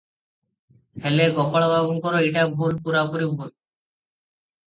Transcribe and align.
ହେଲେ 1.03 1.25
ଗୋପାଳବାବୁଙ୍କର 1.35 2.21
ଏଟା 2.29 2.45
ଭୁଲ, 2.61 2.79
ପୁରାପୁରି 2.87 3.27
ଭୁଲ। 3.35 3.51